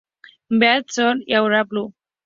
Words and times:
Beautiful 0.49 0.83
Soldier 0.93 1.35
Aurora 1.37 1.63
Blue. 1.63 1.93